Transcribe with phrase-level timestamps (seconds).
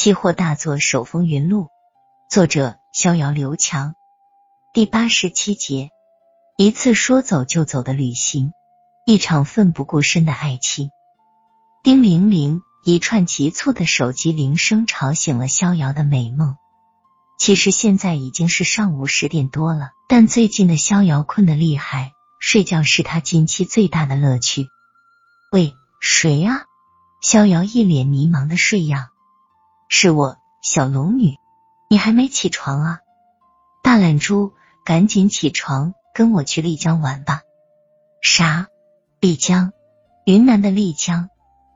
[0.00, 1.68] 期货大作手风云录，
[2.30, 3.96] 作者逍遥刘强，
[4.72, 5.90] 第八十七节，
[6.56, 8.54] 一次说走就走的旅行，
[9.04, 10.88] 一场奋不顾身的爱情。
[11.82, 16.56] 叮铃铃，一串急促的手机铃声吵醒了逍遥的美梦。
[17.38, 24.66] 其实现在已经是上午十点多了，但最近的逍遥困得厉害，睡觉是他近期最大的乐趣。
[25.52, 26.62] 喂，谁啊？
[27.20, 29.09] 逍遥一脸迷茫的睡样。
[29.92, 31.36] 是我，小龙女，
[31.88, 33.00] 你还没起床啊？
[33.82, 34.52] 大懒猪，
[34.84, 37.42] 赶紧起床，跟我去丽江玩吧。
[38.22, 38.68] 啥？
[39.18, 39.72] 丽江？
[40.24, 41.28] 云南的丽江？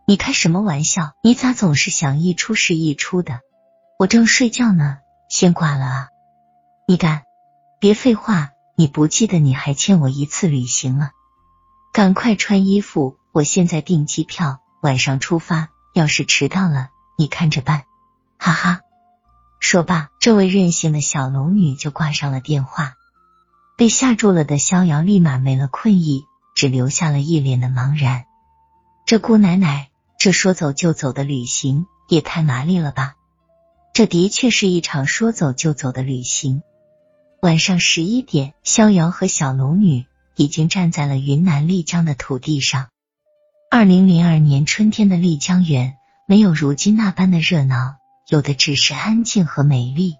[0.07, 1.15] 你开什么玩笑？
[1.25, 3.41] 你咋总是想一出是一出的？
[3.99, 6.09] 我正睡觉呢，先挂了啊！
[6.87, 7.25] 你敢？
[7.81, 11.11] 别废话，你不记得你还欠我一次旅行了？
[11.93, 15.69] 赶快穿衣服，我现在订机票，晚上出发。
[15.95, 17.83] 要是迟到了，你看着办。
[18.45, 18.81] 哈哈，
[19.59, 22.93] 说罢，这位任性的小龙女就挂上了电话。
[23.79, 28.27] 被吓住了的逍遥立马没了困意，只留下了一脸的茫然。
[29.07, 33.15] 这姑奶奶，这说走就走的旅行也太麻利了吧！
[33.95, 36.63] 这的确是一场说走就走的旅行。
[37.41, 40.05] 晚上十一点，逍遥和小龙女
[40.37, 42.89] 已经站在了云南丽江的土地上。
[43.71, 45.95] 二零零二年春天的丽江园，
[46.29, 47.97] 没有如今那般的热闹。
[48.29, 50.17] 有的只是安静和美丽。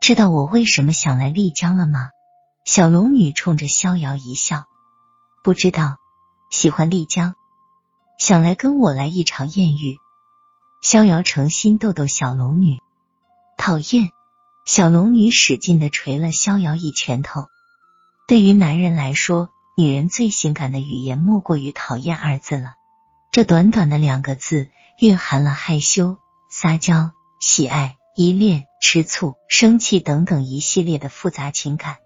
[0.00, 2.10] 知道我为什么想来丽江了吗？
[2.64, 4.66] 小龙女冲着逍遥一笑，
[5.42, 5.96] 不知道。
[6.50, 7.34] 喜欢丽江，
[8.18, 9.98] 想来跟我来一场艳遇。
[10.80, 12.78] 逍遥诚心逗逗小龙女，
[13.56, 14.10] 讨厌。
[14.64, 17.46] 小龙女使劲的捶了逍遥一拳头。
[18.28, 22.74] 对于男人来说，女人最性感的语言莫过于“讨厌”二字了。
[23.32, 27.12] 这短短的两个字，蕴含了害羞、撒娇。
[27.48, 31.98] 喜爱、依恋、吃醋、生气等等一系列的复杂情感，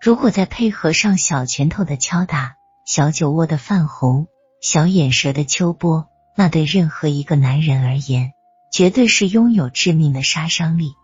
[0.00, 2.54] 如果再配合上小拳头的敲打、
[2.86, 4.26] 小酒窝的泛红、
[4.62, 8.32] 小眼舌的秋波，那对任何一个男人而言，
[8.72, 10.94] 绝对是拥有致命的杀伤力。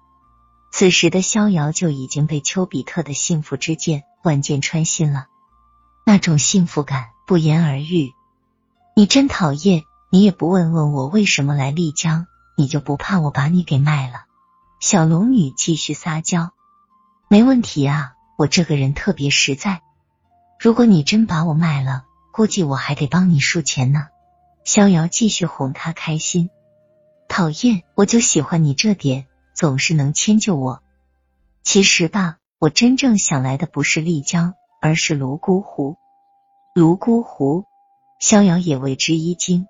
[0.73, 5.27] 此时的逍遥就已经被丘比特的幸福之箭万箭穿心了，
[6.07, 8.09] 那种幸福感不言而喻。
[8.97, 9.83] 你真讨厌！
[10.11, 12.27] 你也不问问我为什么来丽江。
[12.61, 14.27] 你就不怕我把你给卖了？
[14.81, 16.51] 小龙女继续撒娇，
[17.27, 19.81] 没问题啊，我这个人特别实在。
[20.59, 22.05] 如果你真把我卖了，
[22.35, 24.09] 估计我还得帮你数钱呢。
[24.63, 26.51] 逍遥继续哄她开心。
[27.31, 30.83] 讨厌，我就喜欢你这点，总是能迁就我。
[31.63, 35.97] 其实吧，我真正想来的不是丽江，而是泸沽湖。
[36.75, 37.65] 泸沽湖，
[38.19, 39.67] 逍遥也为之一惊。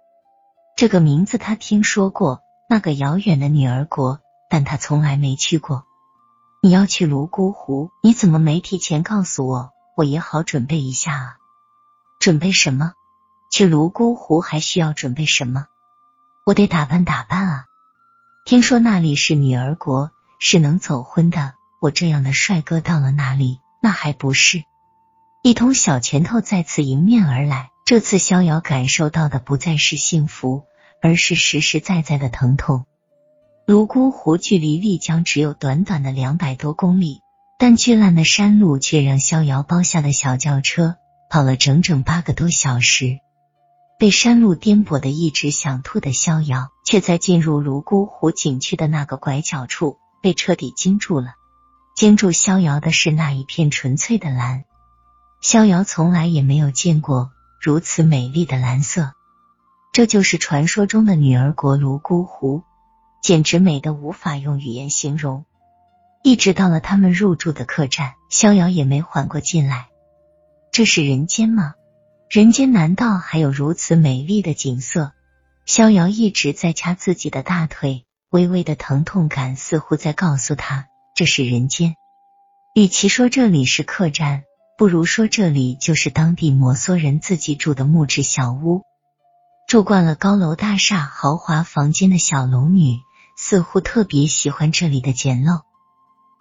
[0.75, 2.43] 这个名字他听说过。
[2.73, 5.87] 那个遥远的女儿国，但他从来没去过。
[6.63, 9.73] 你要去泸沽湖，你怎么没提前告诉我？
[9.97, 11.37] 我也好准备一下啊。
[12.21, 12.93] 准备什么？
[13.51, 15.67] 去泸沽湖还需要准备什么？
[16.47, 17.65] 我得打扮打扮啊。
[18.45, 21.55] 听说那里是女儿国，是能走婚的。
[21.81, 24.63] 我这样的帅哥到了那里，那还不是
[25.43, 27.73] 一通小拳头再次迎面而来？
[27.85, 30.67] 这次逍遥感受到的不再是幸福。
[31.01, 32.87] 而是实实在在的疼痛。
[33.67, 37.21] 泸沽湖距离丽江只有短短的两百多公里，
[37.59, 40.97] 但巨烂的山路却让逍遥包下的小轿车
[41.31, 43.19] 跑了整整八个多小时。
[43.99, 51.35] 被山路颠簸的一直想吐的逍遥，却在进入泸沽湖景区的那个拐角处被彻底惊住了。
[51.95, 54.65] 惊住逍遥的是那一片纯粹的蓝，
[55.43, 57.31] 逍遥从来也没有见过
[57.61, 59.13] 如此美丽的蓝色。
[59.93, 62.63] 这就是传说中的女儿国泸沽湖，
[63.21, 65.45] 简直美的无法用语言形容。
[66.23, 69.89] 一直到了他们入住的客栈，逍遥也没缓过劲来。
[70.71, 71.75] 这是人间吗？
[72.29, 75.13] 人间难道还有如此美丽的景色？
[75.67, 80.87] 逍遥一直在掐自己的大腿，微微的疼痛感似乎在告诉他
[81.17, 81.97] 这是人间。
[82.75, 84.45] 与其说这里是客栈，
[84.79, 88.83] 不如说这里就是当地摩梭人自己住的木质小屋。
[89.71, 93.03] 住惯了高楼大厦、豪华房间的小龙女，
[93.37, 95.61] 似乎特别喜欢这里的简陋。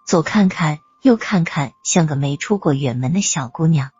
[0.04, 3.92] 左看看，右看看，像个没出过远门的小姑娘。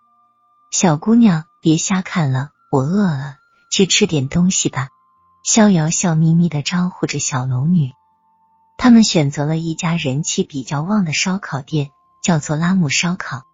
[0.72, 3.36] 小姑娘，别瞎看了，我饿了，
[3.70, 4.88] 去吃点东西吧。
[5.44, 7.92] 逍遥笑眯眯的招呼着小龙女。
[8.78, 11.90] 他们选择了一家人气比较旺的烧烤店，
[12.20, 13.44] 叫做拉姆烧烤。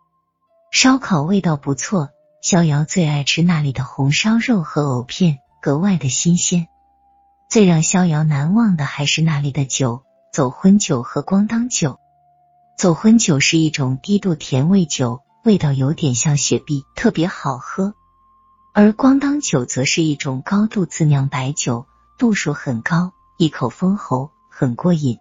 [0.73, 2.09] 烧烤味道不错，
[2.43, 5.41] 逍遥最爱吃那里的红烧肉和藕片。
[5.67, 6.69] 格外的新鲜，
[7.49, 11.99] 最让逍遥难忘的还是那里的酒——走婚酒和咣当酒。
[12.79, 17.95] 走婚酒是一种低度甜味酒，味道有点像雪碧，特别好喝；
[18.75, 21.87] 而咣当酒则是一种高度自酿白酒，
[22.17, 25.19] 度数很高，一口封喉，很过瘾。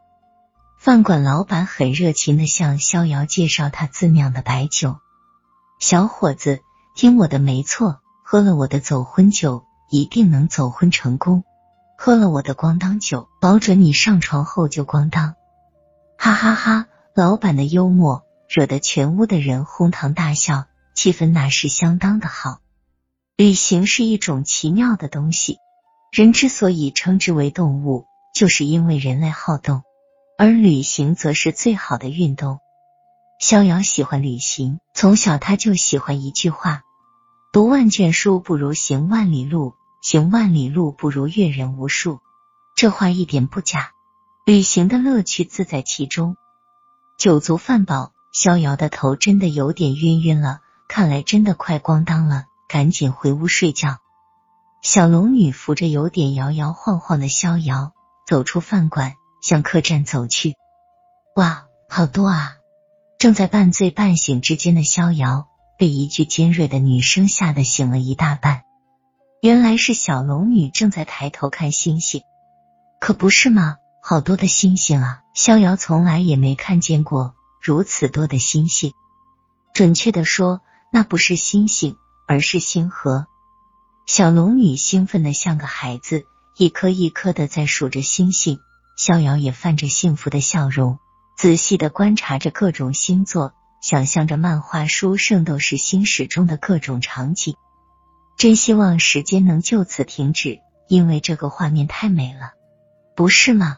[0.78, 4.98] 饭馆老板很热情的向逍遥介绍他自酿的白酒。
[5.80, 6.62] 小伙子，
[6.94, 11.44] 听我的，没错，喝了我的走婚酒，一定能走婚成功；
[11.98, 15.36] 喝了我的咣当酒，保准你上床后就咣当。
[16.18, 16.88] 哈哈哈！
[17.14, 22.60] 老板的幽默惹得全屋的人哄堂大笑，气氛那是相当的好。
[23.38, 25.58] 旅行是一种奇妙的东西，
[26.12, 29.84] 人之所以称之为动物，就是因为人类好动，
[30.38, 32.60] 而旅行则是最好的运动。
[33.40, 36.84] 逍遥喜欢旅行，从小他就喜欢一句话：
[37.56, 42.20] 读万卷书不如行万里路，行万里路不如阅人无数。
[42.76, 43.92] 这话一点不假，
[44.46, 46.36] 旅行的乐趣自在其中。
[47.18, 50.60] 酒足饭饱，逍遥的头真的有点晕晕了，
[50.90, 54.00] 看来真的快咣当了，赶紧回屋睡觉。
[54.82, 57.94] 小龙女扶着有点摇摇晃晃的逍遥，
[58.28, 60.56] 走出饭馆，向客栈走去。
[61.38, 62.56] 哇，好多啊！
[63.18, 68.64] 正在半醉半醒之间的逍遥，被一句尖锐的女声吓得醒了一大半。
[69.42, 72.22] 原来是小龙女正在抬头看星星，
[73.00, 73.78] 可不是吗？
[74.02, 75.22] 好多的星星啊！
[75.34, 78.94] 逍遥从来也没看见过如此多的星星。
[79.74, 80.62] 准确的说，
[80.92, 81.98] 那不是星星，
[82.28, 83.28] 而是星河。
[84.06, 86.26] 小龙女兴奋的像个孩子，
[86.56, 88.60] 一颗一颗的在数着星星。
[88.96, 91.00] 逍遥也泛着幸福的笑容，
[91.36, 93.54] 仔细的观察着各种星座，
[93.86, 97.56] 想象着漫画书《圣斗士星矢》中的各种场景。
[98.36, 102.54] 真希望时间能就此停止，因为这个画面太美了，
[103.16, 103.78] 不是吗？